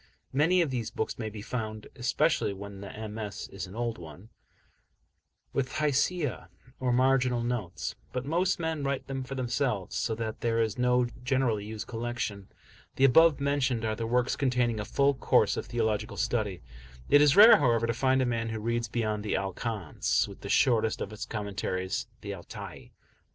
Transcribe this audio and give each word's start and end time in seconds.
Many 0.33 0.63
of 0.63 0.71
these 0.71 0.89
books 0.89 1.19
may 1.19 1.29
be 1.29 1.43
found 1.43 1.85
especially 1.95 2.53
when 2.53 2.81
the 2.81 3.07
MS. 3.07 3.47
is 3.49 3.67
an 3.67 3.75
old 3.75 3.99
one 3.99 4.29
with 5.53 5.73
Hashiyah, 5.73 6.47
or 6.79 6.91
marginal 6.91 7.43
notes, 7.43 7.93
but 8.11 8.25
most 8.25 8.59
men 8.59 8.83
write 8.83 9.05
them 9.05 9.23
for 9.23 9.35
themselves, 9.35 9.95
so 9.95 10.15
that 10.15 10.41
there 10.41 10.59
is 10.59 10.75
no 10.75 11.05
generally 11.23 11.65
used 11.65 11.85
collection. 11.85 12.47
The 12.95 13.05
above 13.05 13.39
mentioned 13.39 13.85
are 13.85 13.95
the 13.95 14.07
works 14.07 14.35
containing 14.35 14.79
a 14.79 14.85
full 14.85 15.13
course 15.13 15.55
of 15.55 15.67
theological 15.67 16.17
study; 16.17 16.63
it 17.07 17.21
is 17.21 17.35
rare, 17.35 17.57
however, 17.57 17.85
to 17.85 17.93
find 17.93 18.23
a 18.23 18.25
man 18.25 18.49
who 18.49 18.59
reads 18.59 18.87
beyond 18.87 19.23
the 19.23 19.35
"Al 19.35 19.53
Kanz," 19.53 20.27
with 20.27 20.41
the 20.41 20.49
shortest 20.49 20.99
of 20.99 21.13
its 21.13 21.27
commentaries, 21.27 22.07
the 22.21 22.33
"Al 22.33 22.43
Tai." 22.43 22.89